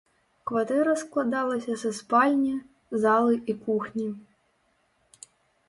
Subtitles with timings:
[0.51, 2.55] Кватэра складалася са спальні,
[3.05, 4.09] залы і кухні.